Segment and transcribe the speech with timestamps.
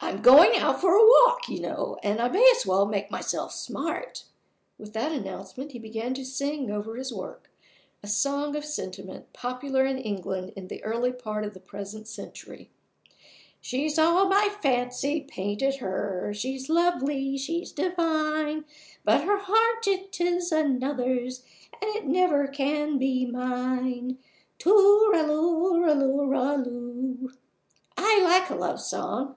[0.00, 3.52] "I'm going out for a walk, you know, and I may as well make myself
[3.52, 4.24] smart."
[4.78, 7.50] With that announcement, he began to sing over his work
[8.00, 12.70] a song of sentiment, popular in England in the early part of the present century
[13.60, 18.64] "She's all my fancy painted her; she's lovely, she's divine;
[19.04, 21.42] but her heart it is another's;
[21.82, 24.18] and it never can be mine!
[24.60, 27.32] Too ral loo ral loo'.
[27.96, 29.34] I like a love song.